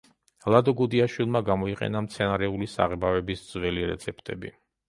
ლადო 0.53 0.71
გუდიაშვილმა 0.79 1.41
გამოიყენა 1.51 2.03
მცენარეული 2.07 2.71
საღებავების 2.75 3.47
ძველი 3.51 3.87
რეცეპტები. 3.93 4.57